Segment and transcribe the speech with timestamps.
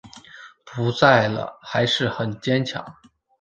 [0.65, 2.83] 不在了还是很坚强